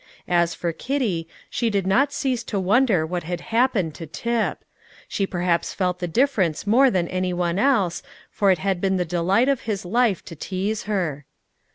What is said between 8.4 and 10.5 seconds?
it had been the delight of his life to